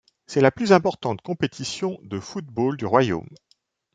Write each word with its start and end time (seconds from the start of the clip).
C'est 0.25 0.41
la 0.41 0.49
plus 0.49 0.71
importante 0.71 1.21
compétition 1.21 1.99
de 2.01 2.19
football 2.19 2.75
du 2.75 2.87
royaume. 2.87 3.29